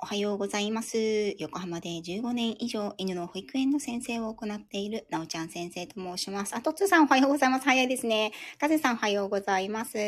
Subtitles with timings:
[0.00, 1.34] おはようございます。
[1.38, 6.54] 横浜で15年以上犬の保育園の先生を行っているなおちゃん先生と申します。
[6.54, 7.64] あ、とつさんおはようございます。
[7.64, 8.30] 早いですね。
[8.60, 9.98] かぜさんおはようございます。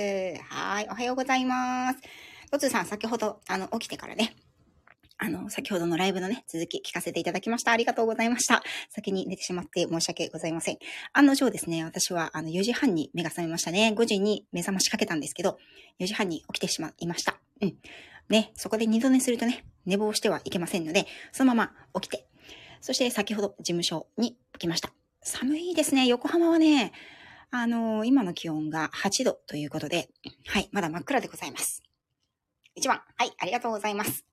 [0.49, 1.99] はい、おはようございます。
[2.53, 4.37] とつさん先ほど、あの、起きてからね、
[5.19, 7.73] あの、先ほどのライブのね、続き聞かせていただきました。
[7.73, 8.63] ありがとうございました。
[8.91, 10.79] 先に寝てしまって申し訳ございません。
[11.15, 13.93] 案の定ですね、私はあの4時半に目が覚めましたね。
[13.97, 15.59] 5時に目覚ましかけたんですけど、
[15.99, 17.41] 4時半に起きてしまいました。
[17.61, 17.77] うん。
[18.31, 22.27] ね、そこで二度寝するとね、寝坊してはいけませんので、そのまま起きて、
[22.81, 24.91] そして先ほど事務所に来ました。
[25.23, 26.07] 寒いですね。
[26.07, 26.93] 横浜はね、
[27.51, 30.09] あのー今の気温が8度ということで、
[30.47, 31.83] はい、まだ真っ暗でございます。
[32.81, 34.25] 1番、はい、ありがとうございます。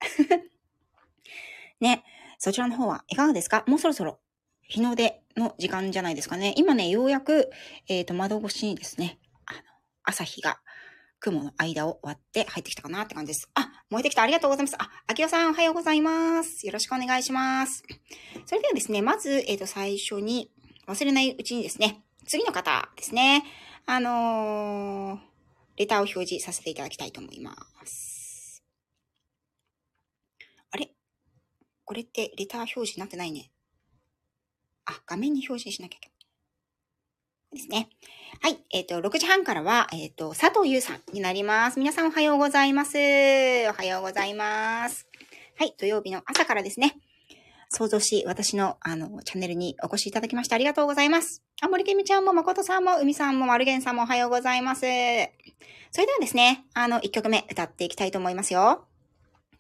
[1.82, 2.04] ね、
[2.38, 3.64] そちらの方はいかがですか？
[3.68, 4.20] もうそろそろ
[4.62, 6.54] 日の出の時間じゃないですかね。
[6.58, 7.50] 今ね、ようやく、
[7.88, 9.60] えっ、と、窓越しにですね、あの、
[10.04, 10.60] 朝日が
[11.20, 13.50] 雲の間を割って入ってきたかなって感じです。
[13.56, 14.22] あ、燃えてきた。
[14.24, 14.76] ありがとうございます。
[14.80, 16.66] あ、あきおさんおはようございます。
[16.66, 17.84] よろしくお願いします。
[18.46, 20.52] それではですね、まず、えっ、と、最初に、
[20.88, 23.44] 忘れないうちにですね、次の方ですね、
[23.86, 25.20] あのー
[25.78, 28.64] レターを表示させていただきたいと思います。
[30.72, 30.90] あれ？
[31.86, 33.52] これってレター表示になってないね。
[34.86, 36.17] あ、画面に表示しなきゃいけない。
[37.54, 37.90] ですね。
[38.42, 38.58] はい。
[38.72, 41.80] えっ、と、6時半からは、えっ、と、佐藤優さんになります。
[41.80, 42.98] 皆さんおはようございます。
[42.98, 43.00] お
[43.74, 45.08] はようございます。
[45.58, 45.74] はい。
[45.78, 46.98] 土曜日の朝からですね。
[47.70, 51.44] 想像し、私の、あの、チャンネルにお越しいただきましてありがとうございます。
[51.62, 54.82] あ、森けみちゃんも、まことさんも、海さんも、まるげんさんもおはようございます。
[54.82, 58.87] それではですね、あの、1曲目歌っていきたいと思いますよ。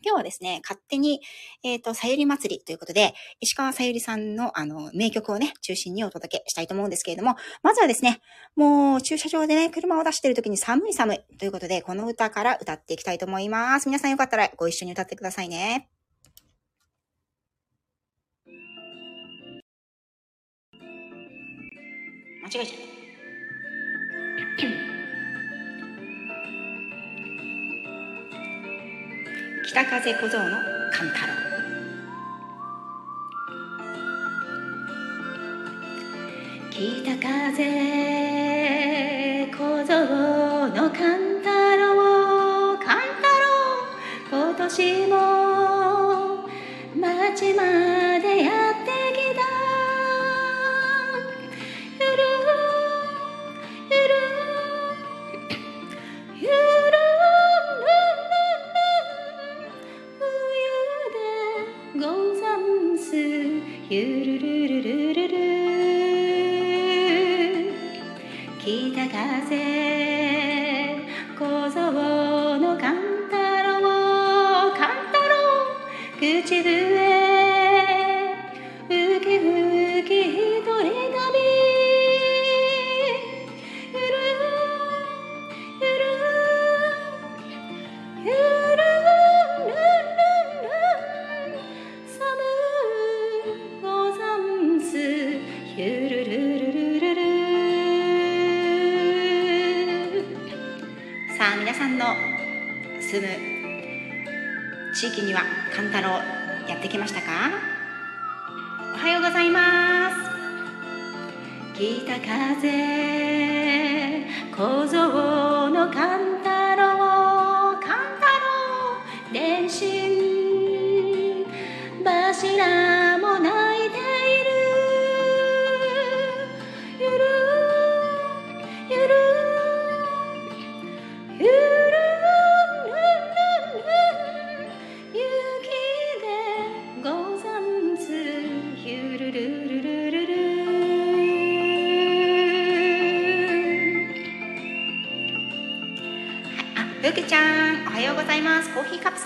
[0.03, 1.21] 今日はですね、勝手に、
[1.63, 8.21] えっ、と、さゆり祭りということで、石川さゆりさんの、あの、名曲をね、中心にお届けしたいと思うんですけれども、まずはですね、
[8.55, 13.87] もう駐車場でね、車を出している時に寒い寒いということで、この歌から歌っていきたいと思います。
[13.87, 15.89] 皆さんよかったらご一緒に歌ってくださいね。
[22.43, 24.86] 間違えちゃった。
[29.67, 30.57] 北風小僧の
[30.93, 31.33] 勘太郎。
[36.71, 37.57] 北風
[39.51, 39.91] 小僧
[40.69, 43.51] の勘太郎勘太郎
[44.31, 45.13] 今年も
[46.95, 47.63] 町ま
[48.21, 48.66] でや
[63.89, 65.33] ゆるるるるるる。
[68.59, 69.86] 北風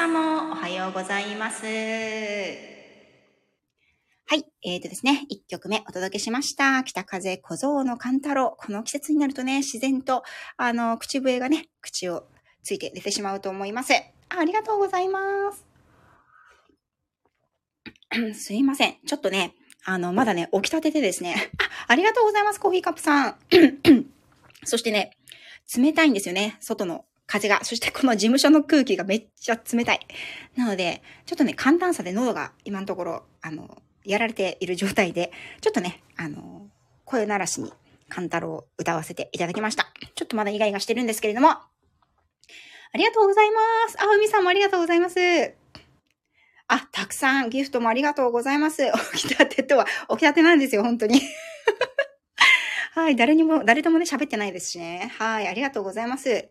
[0.02, 1.64] コーヒーカップさんもおはようございます。
[1.64, 1.70] は
[4.36, 4.46] い。
[4.64, 6.84] えーとですね、1曲目お届けしました。
[6.84, 8.56] 北風小僧の勘太郎。
[8.58, 10.24] この季節になるとね、自然と、
[10.58, 12.26] あの、口笛がね、口を
[12.64, 13.94] ついて出てしまうと思います。
[13.94, 15.20] あありがとうございま
[15.52, 15.68] す。
[18.34, 18.98] すいません。
[19.06, 19.54] ちょっとね、
[19.86, 21.52] あの、まだね、起きたてでですね。
[21.60, 23.36] あ、ありがとうございます、コーヒーカップさん。
[24.66, 25.16] そしてね、
[25.78, 27.64] 冷たいんですよね、外の風が。
[27.64, 30.06] そしてこの事務所の空気がめっちゃ冷たい。
[30.58, 35.32] なので、ちょっとね、寒暖差で喉が今のところ、あの、やられている状態で、
[35.62, 36.68] ちょっとね、あの、
[37.06, 37.72] 声鳴らしに、
[38.10, 39.88] カンタロウを歌わせていただきました。
[40.16, 41.62] ちょっとまだイガイガしてるんですけれども、あ
[42.96, 43.98] りがとうございます。
[44.02, 45.54] あ、海さんもありがとうございます。
[46.68, 48.84] あ、たくさんギフトもありがとうございます。
[49.16, 51.22] 起きたてとは、起きたてなんですよ、本当に。
[52.94, 55.14] はい、誰にも、誰ともね、喋ってないですしね。
[55.18, 56.50] はい、ありがとうございます。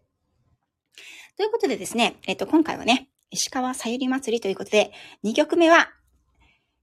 [1.41, 4.93] ということでですね、えっと、今回はね、石川さゆり祭りということで、
[5.25, 5.89] 2曲目は、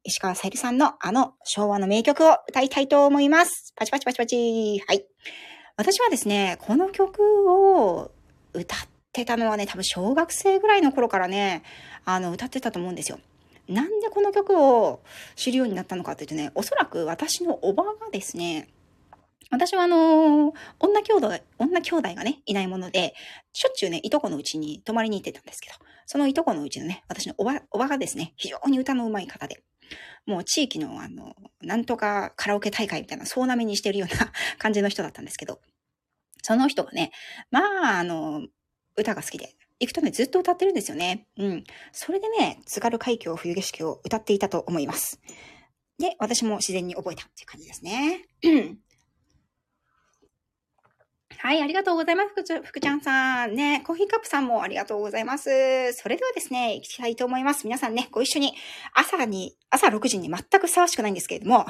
[0.04, 3.72] 石川さゆりさんのあの昭和の名曲を歌いたいと思います。
[3.76, 4.84] パチパチパチパチ。
[4.88, 5.06] はい。
[5.76, 8.10] 私はですね、この曲を
[8.54, 8.80] 歌っ
[9.14, 11.62] てたのはね、多分小学生ぐらいの頃からね、
[12.04, 13.20] あの、歌ってたと思うんですよ。
[13.68, 15.02] なんでこの曲を
[15.36, 18.70] 知るようになったのかっていうとね、おそらく私のおばがですね、
[19.50, 23.14] 私はあのー、女兄弟、女兄弟がね、いないもので、
[23.54, 25.76] しょっちゅうね、いとこのうちに泊まりに行ってたんですけど、
[26.06, 29.64] そのいとこのうちのね、私のおば、おばがですね、非常に歌の上手い方で、
[30.26, 35.62] もう地域のあの、なんとかカラオケ大会みたいな、総なめにしてるような 感じの人だったんですけど、
[36.42, 37.12] その人がね、
[37.50, 37.62] ま
[37.96, 38.46] あ、あの、
[38.98, 41.28] 歌が好きで、行くとね、ずっと歌ってるんですよね。
[41.38, 41.64] うん。
[41.92, 45.22] それでね、津軽海峡冬景色を歌っていたと思います。
[46.00, 48.26] で、私も自然に覚えたっていう感じですね。
[51.40, 52.30] はい、ありがとうございます。
[52.30, 53.56] 福ちゃ福ちゃんさん。
[53.56, 55.50] ね、コーヒーカップさんもありがとうございます。
[55.94, 57.66] それではですね、行きたいと思います。
[57.66, 58.54] 皆さんね、ご一緒に、
[58.94, 61.68] 朝に、朝6時に全くふさわしくないんですけれども、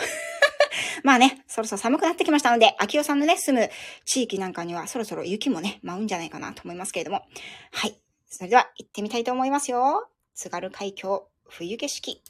[1.04, 3.70] まあね、そろそろ寒くなってきましたので、秋代さんのね、住む
[4.06, 7.26] 地域なんかにはそろそろ雪もね、舞うんじゃないかなと思いますけれども。
[7.72, 8.00] はい。
[8.30, 10.10] それでは行ってみたいと思いますよ。
[10.34, 12.22] 津軽海峡冬景色。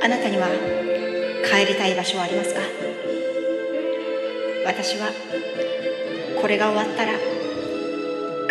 [0.00, 0.77] あなたには
[1.44, 2.60] 帰りたい場所はありますか？
[4.66, 5.10] 私は
[6.40, 7.18] これが終わったら家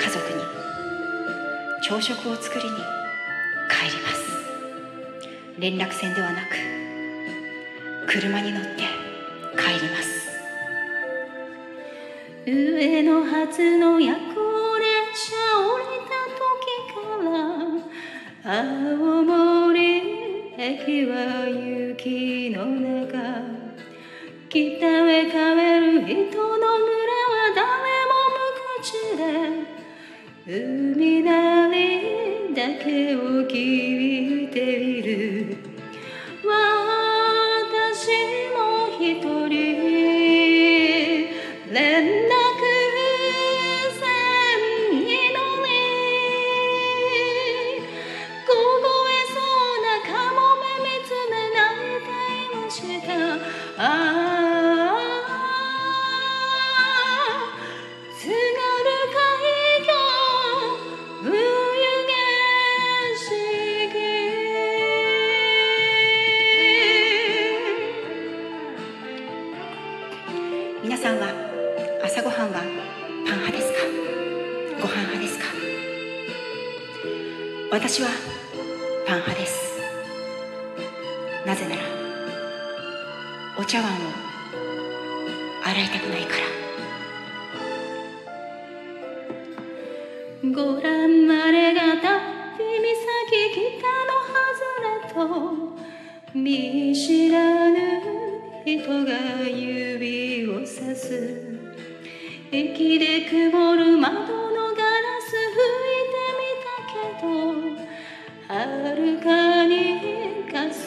[0.10, 0.42] 族に
[1.84, 2.72] 朝食を作りに
[3.69, 4.18] 帰ります。
[5.60, 6.57] 連絡船ではなく
[8.07, 8.69] 車に乗って
[9.57, 10.07] 帰ります。
[12.45, 14.19] 上の初の夜行
[14.80, 16.48] 列車降りた時
[16.94, 17.00] か
[18.45, 19.86] ら青森
[20.57, 21.16] 駅は
[21.98, 23.47] 雪の中
[53.78, 54.37] 私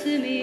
[0.02, 0.39] 霞見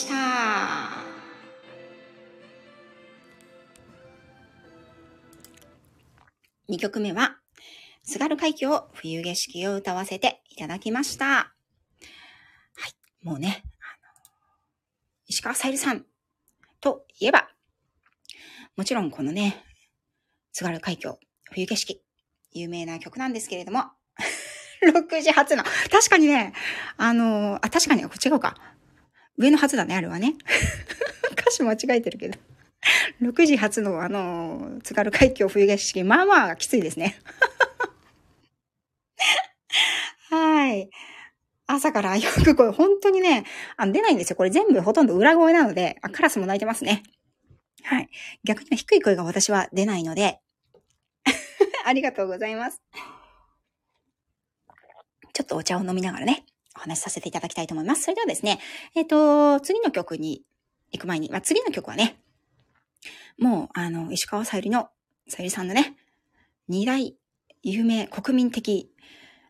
[0.00, 0.14] した。
[6.68, 7.36] 2曲目は、
[8.04, 11.26] 津軽海峡冬景色を歌わせていただきました。
[11.26, 11.52] は
[13.22, 13.26] い。
[13.26, 13.62] もうね、
[15.26, 16.06] 石川さゆりさん
[16.80, 17.48] といえば、
[18.76, 19.62] もちろんこのね、
[20.52, 21.18] 津軽海峡
[21.52, 22.02] 冬景色、
[22.52, 23.84] 有名な曲なんですけれども、
[24.82, 26.54] 6時発の、確かにね、
[26.96, 28.79] あの、あ、確かに、違うか。
[29.38, 30.34] 上のはずだね、あれはね。
[31.32, 32.38] 歌詞間違えてるけど。
[33.20, 37.18] 6時発のあの、津軽海峡冬景色、まあまあきついですね。
[40.30, 40.90] はい。
[41.66, 43.44] 朝からよく声、本当にね、
[43.76, 44.36] あの出ないんですよ。
[44.36, 47.02] これ全部ほとんど裏声なので、あカラスも鳴いてますね。
[47.82, 48.08] はい。
[48.44, 50.40] 逆に低い声が私は出ないので、
[51.84, 52.82] ありがとうございます。
[55.32, 56.44] ちょっとお茶を飲みながらね、
[56.76, 58.02] お話しさせていただきたいと思います。
[58.02, 58.60] それではですね、
[58.94, 60.42] えっ、ー、と、次の曲に
[60.92, 62.20] 行く前に、まあ、次の曲はね、
[63.38, 64.90] もう、あの、石川さゆりの、
[65.28, 65.96] さゆりさんのね、
[66.68, 67.16] 二大
[67.62, 68.90] 有名、国民的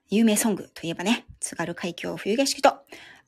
[0.08, 2.74] 有名ソングといえばね、津軽海峡冬景色と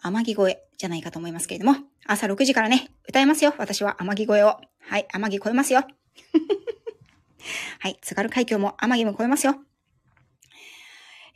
[0.02, 3.54] 天城越えじゃないかと思いますけれども、朝6時からね、歌いますよ。
[3.58, 4.58] 私は天城越えを。
[4.80, 5.86] はい、天城越えますよ。
[7.78, 9.62] はい、津軽海峡も天城も越えますよ。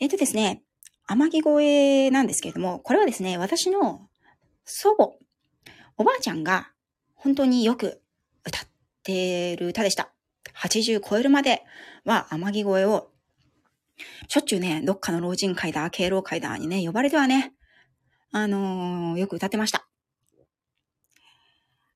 [0.00, 0.62] えっ、とですね、
[1.06, 4.08] 天城越えなんですけれども、これはですね、私の
[4.64, 5.12] 祖母、
[5.96, 6.72] おばあちゃんが
[7.14, 8.02] 本当によく
[8.44, 8.68] 歌っ
[9.02, 10.12] てる歌でした。
[10.54, 11.62] 80超えるまで
[12.04, 13.10] は天城越えを、
[14.28, 17.52] しょっちゅうね、どっかの老人会だ、敬老会だにね、呼ばれてはね、
[18.32, 19.86] あのー、よく歌ってました。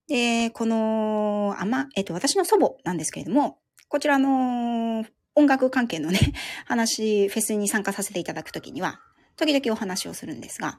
[0.06, 5.04] で、この、あま、えっと、私の祖母なんですけれども、こちらの
[5.40, 6.18] 音楽関係のね、
[6.66, 9.00] 話、フェスに参加させていただくときには、
[9.36, 10.78] 時々お話をするんですが、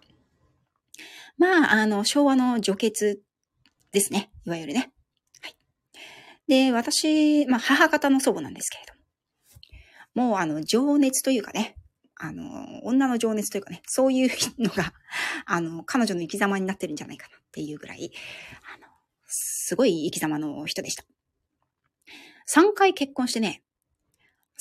[1.38, 3.22] まあ、あの、昭和の女傑
[3.92, 4.32] ですね。
[4.46, 4.92] いわゆるね。
[5.42, 5.56] はい
[6.48, 8.94] で、私、まあ、母方の祖母なんですけれど
[10.22, 11.76] も、もうあの、情熱というかね、
[12.16, 14.94] あの、女の情熱というかね、そういうのが、
[15.46, 18.12] あの、彼女の生き様になってるんじゃないかなっていうぐらい、
[18.76, 18.88] あの、
[19.28, 21.04] すごい生き様の人でした。
[22.48, 23.64] 3回結婚してね、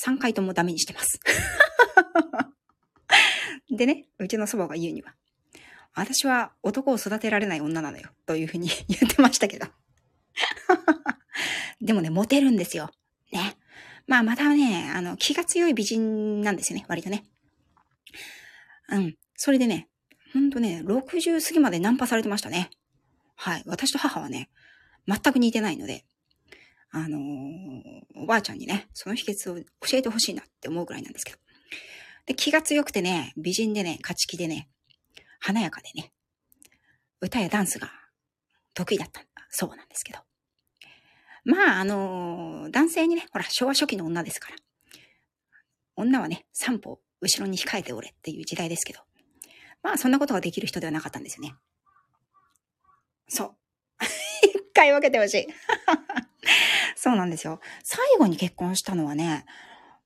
[0.01, 1.21] 3回ともダメにしてます。
[3.71, 5.15] でね、うちの祖母が言うには、
[5.95, 9.67] 私は男を育てられない女なのよ、というふうに言ってましたけど。
[11.81, 12.91] でもね、モテるんですよ。
[13.33, 13.57] ね。
[14.07, 17.25] まあ、またね、あの、気が強い美人なんですよね、割とね。
[18.89, 19.17] うん。
[19.37, 19.89] それでね、
[20.33, 22.71] ほんとね、60過ぎまでナンパされてましたね。
[23.37, 23.63] はい。
[23.67, 24.51] 私と母はね、
[25.07, 26.05] 全く似てないので、
[26.93, 27.23] あのー、
[28.17, 29.57] おばあちゃんにね、その秘訣を
[29.87, 31.39] 教えてほしいなって思うくらいなんですけど。
[32.27, 34.69] で、気が強くてね、美人でね、勝ち気でね、
[35.39, 36.13] 華やかでね、
[37.21, 37.91] 歌やダンスが
[38.75, 40.21] 得意だったそうなんですけど。
[41.45, 44.57] まあ、あのー、男性にね、ほら、昭和初期の女ですから。
[45.97, 49.01] 女はね、三歩後ろに控えておれっていう時代ですけど。
[49.83, 51.55] まあ、そんなことができる人ではなかったんですよね。
[53.29, 53.57] そう。
[54.43, 55.47] 一回分けてほしい。
[57.03, 57.61] そうなんですよ。
[57.83, 59.47] 最後に結婚したのはね、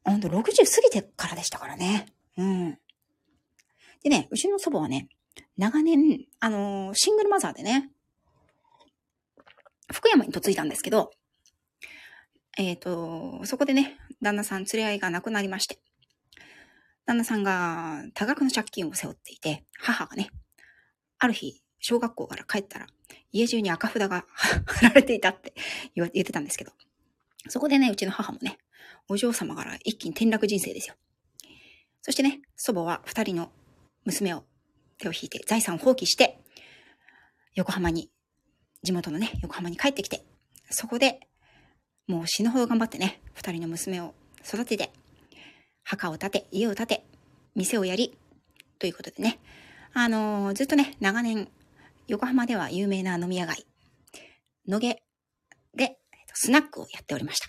[0.04, 2.06] ほんと60過ぎてからでしたからね。
[2.38, 2.78] うん。
[4.04, 5.08] でね、うちの祖母はね、
[5.56, 7.90] 長年、あのー、シングルマザーでね、
[9.92, 11.10] 福山に嫁いだんですけど、
[12.58, 15.80] えっ、ー、と、そこでね、旦那さん連れ合いが亡くなりまして、
[17.06, 20.30] 旦那さんが多額の借金を背負っていて、母がね、
[21.18, 22.86] ある日、小学校から帰ったら、
[23.30, 24.24] 家中に赤札が
[24.64, 25.52] 貼られていたって
[25.94, 26.72] 言ってたんですけど、
[27.48, 28.56] そこでね、うちの母もね、
[29.06, 30.94] お嬢様から一気に転落人生ですよ。
[32.00, 33.52] そしてね、祖母は二人の
[34.06, 34.46] 娘を
[34.96, 36.38] 手を引いて財産を放棄して、
[37.54, 38.10] 横浜に、
[38.82, 40.24] 地元のね、横浜に帰ってきて、
[40.70, 41.20] そこで
[42.06, 44.90] もう死ぬほど頑張ってね、二人の娘を育てて、
[45.82, 47.06] 墓を建て、家を建て、
[47.54, 48.16] 店をやり、
[48.78, 49.38] ということでね、
[49.92, 51.50] あのー、ずっとね、長年、
[52.06, 53.66] 横浜では有名な飲み屋街、
[54.68, 55.02] 野毛
[55.74, 55.98] で、
[56.34, 57.48] スナックをやっておりました。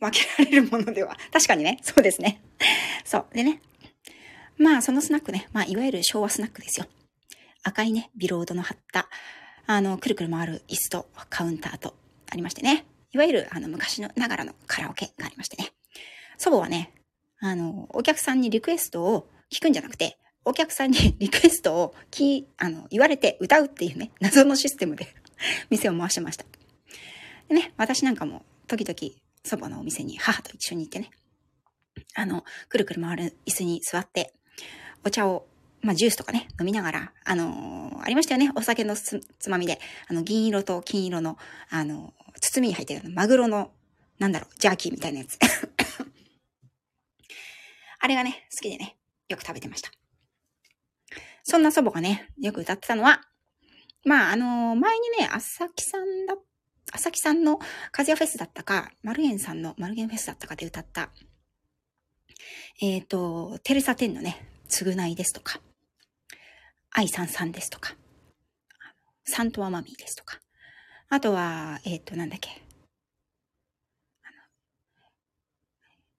[0.00, 1.16] 分けられるものでは。
[1.32, 2.42] 確かにね、そうですね。
[3.04, 3.26] そう。
[3.32, 3.62] でね。
[4.58, 6.86] まあ、そのスナックね、まあ、いわゆる昭和スナックですよ。
[7.62, 9.08] 赤いね、ビロードの貼った、
[9.66, 11.94] あの、くるくる回る椅子とカウンターと、
[12.30, 12.84] ありましてね。
[13.12, 15.70] いわゆる、あの、昔のながらのカラオケがありましてね。
[16.36, 16.92] 祖母はね、
[17.38, 25.14] あの、お客さんにリクエストを聞くんじゃなくて、お客さんに リクエストを聞、あの、言われて歌うっていうね、 謎のシステムで
[25.68, 26.46] 店を回してました。
[27.48, 28.96] でね、私なんかも時々
[29.44, 31.10] 祖母のお店に母と一緒に行ってね、
[32.14, 34.32] あの、くるくる回る椅子に座って、
[35.04, 35.48] お茶を
[35.82, 38.50] まあ、ジュースとかね、飲みながら、あのー、ありましたよね。
[38.56, 41.38] お酒のつまみで、あの、銀色と金色の、
[41.70, 43.70] あのー、包みに入ってるマグロの、
[44.18, 45.38] なんだろう、ジャーキーみたいなやつ。
[48.00, 48.96] あれがね、好きでね、
[49.28, 49.92] よく食べてました。
[51.56, 53.22] そんな祖母がね、よく歌ってたのは、
[54.04, 56.34] まあ、あの、前にね、朝木さんだ、
[56.92, 57.58] 朝木さんの
[57.92, 61.08] カズヤフェスだったか、マルゲンさんのマルゲンフェスだったかで歌った、
[62.82, 65.58] えっ、ー、と、テレサテンのね、償いですとか、
[66.90, 67.96] 愛さんさんですとか、
[69.24, 70.38] サントアマミーですとか、
[71.08, 72.50] あとは、えっ、ー、と、なんだっけ、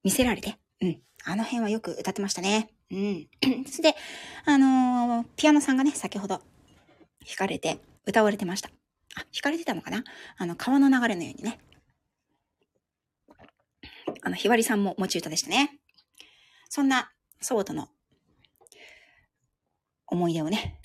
[0.03, 0.99] 見せられて、うん。
[1.25, 2.71] あの辺はよく歌ってましたね。
[2.91, 3.27] うん。
[3.65, 3.97] それで、
[4.45, 6.41] あのー、ピアノさんがね、先ほど
[7.25, 8.69] 弾かれて、歌われてました。
[9.15, 10.03] あ、弾かれてたのかな？
[10.37, 11.59] あの、川の流れのようにね。
[14.21, 15.79] あの、ひばりさんも持ち歌でしたね。
[16.69, 17.89] そんな、ソートの
[20.07, 20.79] 思い出をね、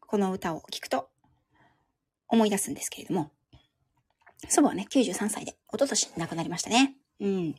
[0.00, 1.10] この歌を聴くと
[2.28, 3.32] 思い出すんですけれども、
[4.48, 6.94] 祖母はね、93歳で、一昨年亡くなりましたね。
[7.20, 7.54] うん。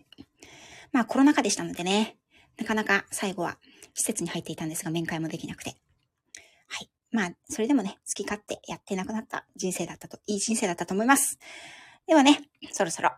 [0.91, 2.17] まあコロナ禍でしたのでね、
[2.57, 3.57] なかなか最後は
[3.93, 5.75] 施設に入っていたんですが、面会もできなくて。
[6.67, 6.89] はい。
[7.12, 11.39] まあ、それでもね、好き勝手やってなくなった人生だったと、いい人生だったと思います。
[12.07, 13.12] ではね、そろそろ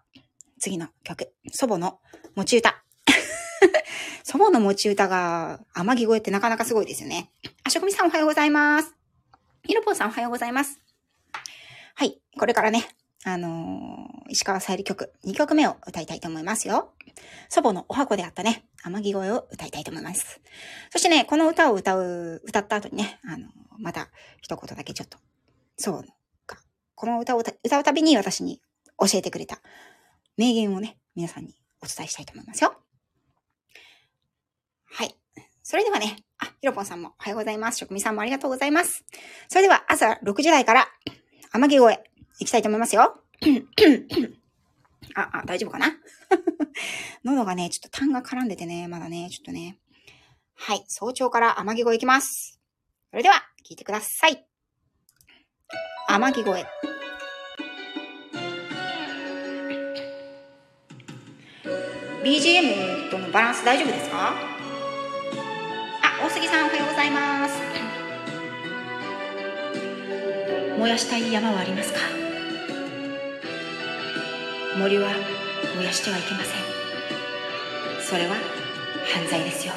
[0.60, 2.00] 次の曲、祖母の
[2.36, 2.84] 持ち歌。
[4.24, 7.32] 祖母の持ち歌が天城越えってなかなかすごいですよね。
[7.64, 8.96] あしょくみさんおはようございます。
[9.64, 10.80] ひろぽんさんおはようございます。
[11.96, 12.20] はい。
[12.38, 12.88] これからね、
[13.28, 16.94] あのー、石川さゆり曲2曲目を歌いたいと思いますよ。
[17.50, 20.40] 祖母のお箱であったね、天城越えを歌いたいと思います。
[20.92, 24.08] そしてね、この歌を歌う、歌った後にね、あのー、また
[24.42, 25.18] 一言だけちょっと、
[25.76, 26.06] そう
[26.46, 26.60] か、
[26.96, 28.62] この歌を歌うたびに私に
[28.98, 29.60] 教えてくれた
[30.38, 31.54] 名言をね、皆さんに
[31.84, 32.76] お伝えしたいと思いますよ。
[34.86, 35.14] はい。
[35.64, 37.80] それではね、あ、ひろぽんさんもおはようございます。
[37.80, 39.04] 職味さんもありがとうございます。
[39.50, 40.88] それでは朝6時台から、
[41.52, 43.22] 天城越え、行きたいと思いますよ。
[45.16, 45.88] あ、あ、大丈夫かな？
[47.24, 49.78] 喉がね、ちょっと痰が絡んでてね、まだね、ちょっとね。
[50.56, 52.60] はい、早朝から天城越え行きます。
[53.12, 53.36] それでは、
[53.68, 54.46] 聞いてください。
[56.08, 56.68] 天城越え。
[62.24, 64.34] BGM とのバランス大丈夫ですか？
[66.02, 67.56] あ大杉さんおはようございます
[70.78, 72.00] 燃やしたい山はありますか？
[74.78, 75.10] 森は
[75.76, 76.52] 燃やしてはいけません。
[78.00, 78.36] それは
[79.12, 79.74] 犯罪ですよ。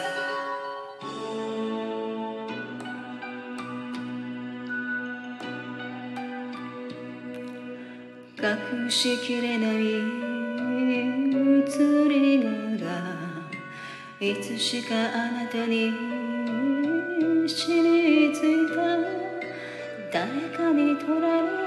[8.42, 11.64] 隠しきれない映
[12.08, 12.42] り
[12.78, 12.86] が
[14.20, 15.92] いつしかあなたに
[17.48, 17.82] 染
[18.28, 18.80] みついた。
[20.12, 21.59] 誰かに取られ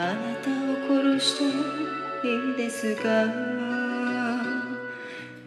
[0.00, 3.26] あなたを殺していいですか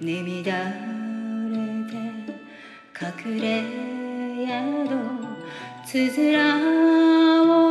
[0.02, 0.74] 眠だれ
[1.88, 1.96] て
[3.00, 3.64] 隠れ
[4.46, 4.60] 宿
[5.88, 6.58] つづら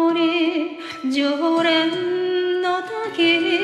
[0.06, 3.59] 折り常連の滝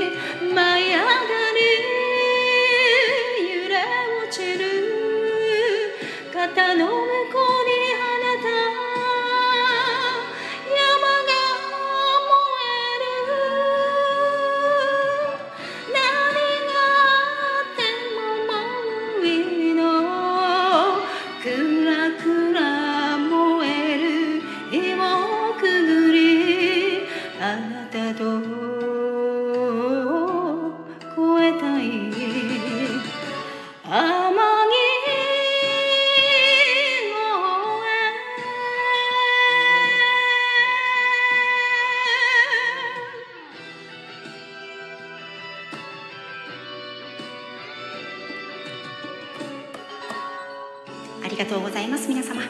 [51.37, 52.09] ありがとうございます。
[52.09, 52.41] 皆様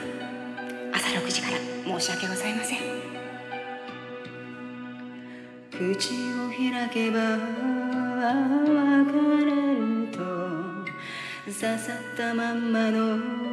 [0.94, 1.56] 朝6時から
[1.98, 2.78] 申し訳ございません。
[5.72, 7.18] 口を開けば
[8.22, 9.12] 別
[9.44, 10.18] れると
[11.46, 13.45] 刺さったまんまの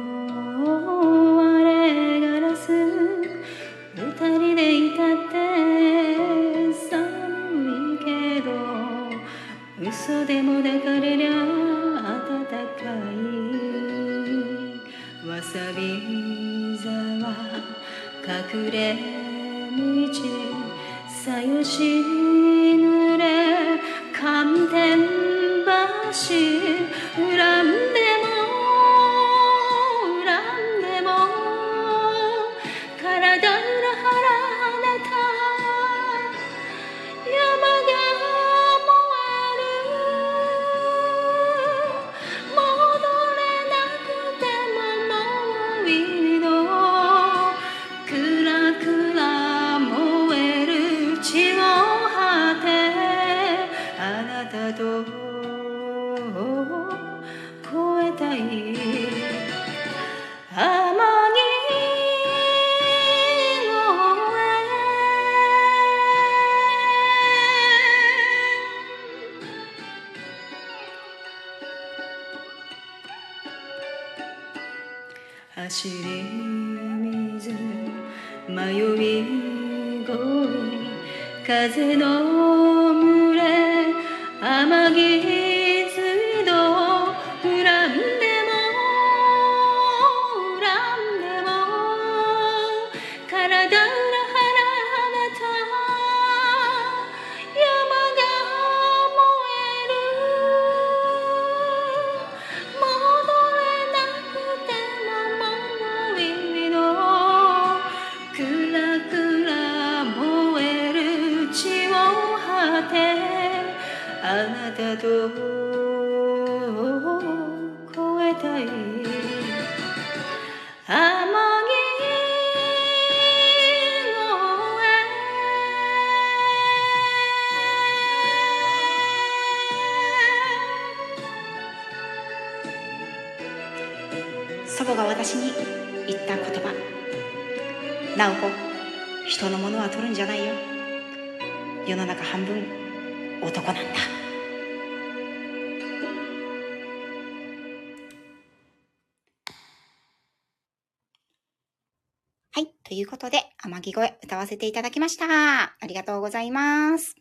[152.56, 152.68] はい。
[152.84, 155.26] ということで、天城声歌わせていただきました。
[155.26, 157.16] ありがとうございます。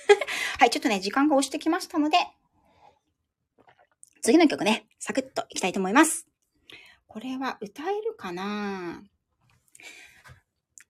[0.58, 0.70] はい。
[0.70, 2.16] ちょっとね、時間が押してきましたので、
[4.22, 6.26] 次の曲ね、サクッといきたいと思います。
[7.06, 9.02] これは歌えるかな？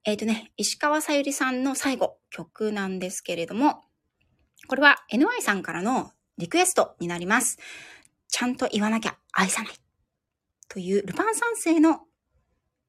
[0.04, 3.82] えっ、とね、石川さゆりさんの最後曲なんですけれども、
[4.68, 7.58] これは NY さんからのリクエストになります。
[8.28, 9.74] ちゃんと言わなきゃ愛さない。
[10.68, 12.02] というルパン三世の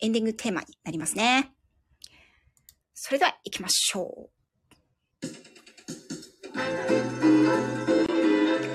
[0.02, 1.52] エンディングテーマになりますね。
[2.94, 4.30] それでは行きましょう。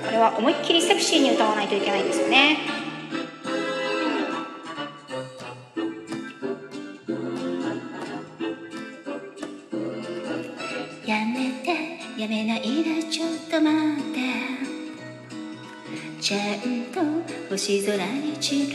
[0.05, 2.57] これは思いっきりセクシーに歌わないといけないんですよね。
[11.05, 11.69] やめて
[12.19, 14.19] やめないでちょっと待って
[16.21, 17.01] ちゃんと
[17.49, 18.69] 星空に誓っ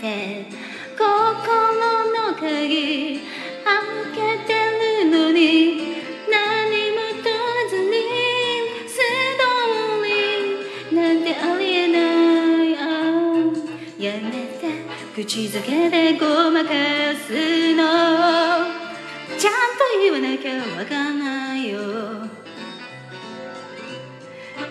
[0.00, 0.46] て
[0.96, 3.74] 心の鍵開
[4.14, 4.50] けて
[5.02, 5.42] るのに
[6.30, 7.92] 何も問わずに
[8.88, 8.94] 素
[9.38, 9.44] 通
[10.04, 11.98] りなんてありえな
[12.62, 12.74] い
[14.04, 16.70] やめて口づけでごまか
[17.26, 17.82] すの
[19.38, 21.80] ちゃんと言わなきゃわかんないよ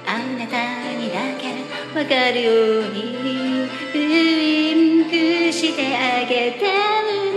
[0.05, 1.43] あなたにだけ
[1.97, 3.13] わかるように
[5.13, 6.71] ウインクしてあげてる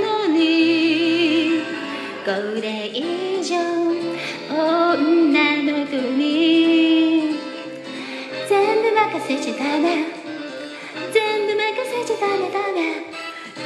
[0.02, 1.60] のに
[2.24, 2.30] こ
[2.62, 3.58] れ以上
[4.48, 7.34] 女の子に
[8.48, 10.06] 全部任せちゃダメ
[11.12, 13.04] 全部任せちゃダメダメ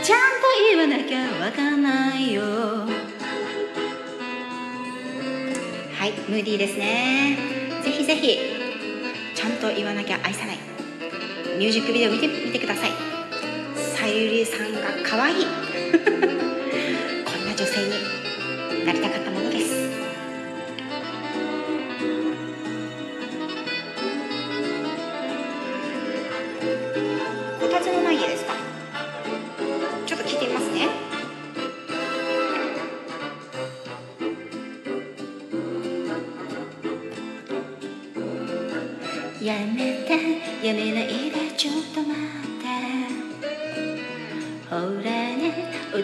[0.02, 0.24] ちゃんと
[0.70, 2.88] 言わなきゃわかんないよは
[6.06, 7.36] い、ムーディーですね。
[7.84, 8.38] ぜひぜひ、
[9.34, 10.58] ちゃんと言わなきゃ愛さない。
[11.58, 13.19] ミュージックビデオ見てみてください。
[14.10, 15.44] ゆりさんが可愛い。
[17.24, 19.19] こんな女性になりたかった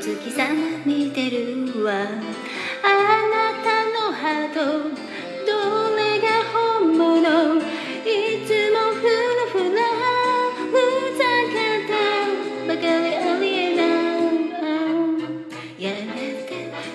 [0.06, 4.60] ねお月様見てるわあなたのハート
[5.44, 5.50] ど
[5.96, 7.16] れが本物。
[8.04, 8.10] い
[8.46, 9.80] つもふらふら
[10.70, 10.72] ふ
[11.18, 11.54] ざけ
[11.86, 11.90] て
[12.68, 13.86] ばかりありえない。
[15.82, 16.48] やめて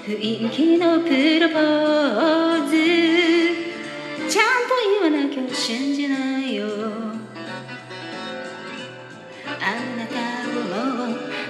[0.06, 1.08] 雰囲気のプ
[1.40, 2.72] ロポーズ。
[4.30, 4.72] ちゃんと
[5.02, 6.31] 言わなきゃ信じない。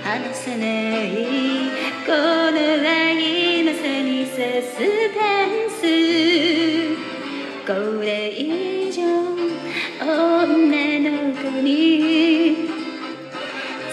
[0.04, 0.66] 離せな
[1.04, 1.10] い
[2.06, 2.58] この
[2.90, 5.18] 愛のさにサスペ
[5.66, 5.82] ンス
[7.66, 9.02] これ以上
[10.02, 11.72] 女の子に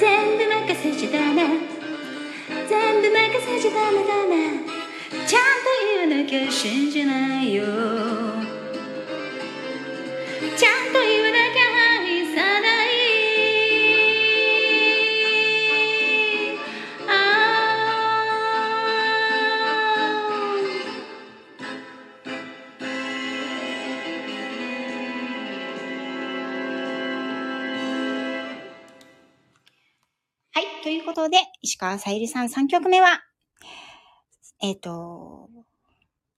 [0.01, 1.39] 全部任せちゃダメ。
[2.69, 4.33] 全部任せちゃダメダメ
[5.27, 5.67] ちゃんと
[5.99, 7.65] 言わなきゃ信じないよ。
[10.57, 11.18] ちゃんと言
[31.29, 33.23] で、石川さゆりさん3曲目は、
[34.61, 35.49] えっ、と、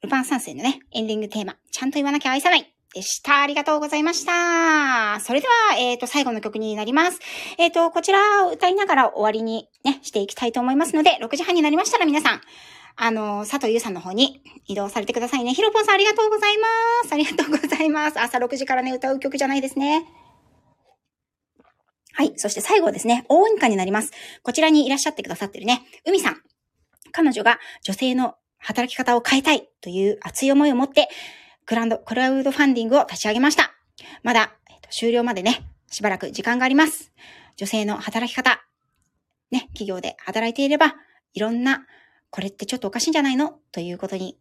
[0.02, 2.74] ルパン三世のね、エンディングテーマ、ちゃんと言わなきゃ愛さない。
[2.92, 3.40] でした。
[3.40, 5.20] ありがとうございました。
[5.20, 7.20] それでは、えっ、と、最後の曲になります。
[7.56, 12.40] えっ、と、こちらを歌いながら終わりにね、していきたいと思いますので、6時半になりましたら皆さん、
[12.96, 15.54] あの、佐藤優さんの方に移動されてくださいね。
[15.54, 17.12] ひろぽんさんありがとうございます。
[17.12, 18.20] ありがとうございます。
[18.20, 20.04] 朝6時からね、歌う曲じゃないですね。
[22.20, 22.34] はい。
[22.36, 24.12] そして最後はですね、応援歌になります。
[24.42, 26.36] こちらにいらっしゃってくださってるね、海さん。
[27.12, 31.08] 彼女が女性の働き方を変えたいという熱い思いを持って、
[31.64, 33.72] クラウド、クラウドファンディングを立ち上げました。
[34.22, 37.10] まだ、えっと終了までね、しばらく時間があります。
[37.56, 38.62] 女性の働き方、
[39.50, 40.96] ね、企業で働いていれば、
[41.32, 41.86] いろんな、
[42.28, 43.54] これってちょっとおかしいんじゃないの？
[43.72, 44.36] ということに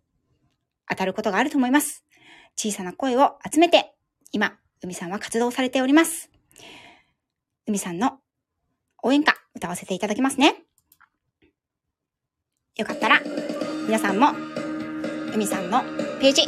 [0.90, 2.04] 当たることがあると思います。
[2.58, 3.94] 小さな声を集めて、
[4.34, 6.30] 今、海さんは活動されております。
[7.70, 8.18] 海さんの
[9.04, 10.56] 応援歌、歌わせていただきますね。
[12.76, 13.22] よかったら、
[13.86, 14.32] 皆さんも、
[15.36, 15.84] 海さんの
[16.20, 16.48] ページ、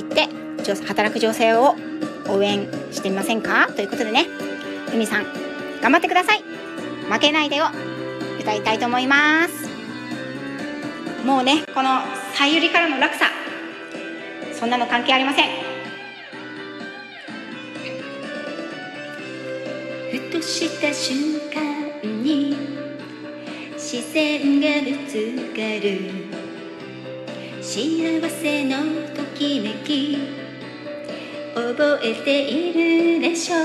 [0.00, 0.28] 行って、
[0.86, 1.74] 働く女性を
[2.28, 3.66] 応援してみませんか？
[3.74, 4.26] ということでね、
[4.94, 5.24] 海さん、
[5.82, 6.42] 頑張ってください。
[7.10, 7.64] 負けないでを
[8.38, 9.66] 歌いたいと思います。
[11.26, 12.00] もうね、この、
[12.36, 13.26] さゆりからの落差、
[14.52, 15.67] そんなの関係ありません。
[20.78, 22.56] した瞬間に
[23.76, 26.28] 視線がぶつかる。
[27.60, 28.76] 幸せの
[29.12, 30.18] ときめき
[31.52, 32.72] 覚えてい
[33.18, 33.60] るでしょう。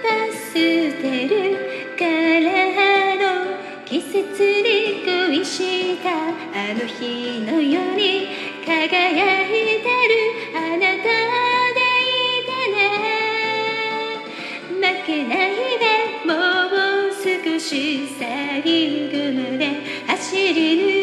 [0.00, 1.56] パステル
[1.98, 4.22] からの季節
[4.62, 8.28] に恋したあの日のように
[8.64, 10.47] 輝いてる。
[17.68, 19.76] 少し最後まで
[20.06, 20.97] 走り抜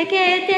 [0.00, 0.55] い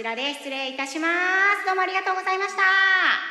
[0.00, 1.08] ちらで失礼いたしま
[1.60, 1.66] す。
[1.66, 3.29] どうもありがとうございました。